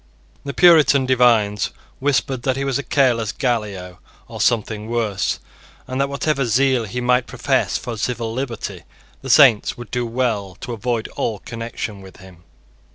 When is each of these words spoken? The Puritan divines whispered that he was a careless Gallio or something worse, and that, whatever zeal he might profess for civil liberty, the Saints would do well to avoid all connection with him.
The 0.43 0.53
Puritan 0.55 1.05
divines 1.05 1.69
whispered 1.99 2.41
that 2.41 2.55
he 2.57 2.63
was 2.63 2.79
a 2.79 2.81
careless 2.81 3.31
Gallio 3.31 3.99
or 4.27 4.41
something 4.41 4.89
worse, 4.89 5.37
and 5.85 6.01
that, 6.01 6.09
whatever 6.09 6.43
zeal 6.43 6.85
he 6.85 6.99
might 6.99 7.27
profess 7.27 7.77
for 7.77 7.95
civil 7.97 8.33
liberty, 8.33 8.81
the 9.21 9.29
Saints 9.29 9.77
would 9.77 9.91
do 9.91 10.07
well 10.07 10.55
to 10.61 10.73
avoid 10.73 11.07
all 11.09 11.37
connection 11.37 12.01
with 12.01 12.17
him. 12.17 12.41